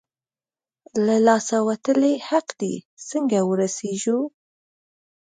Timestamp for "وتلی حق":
1.69-2.47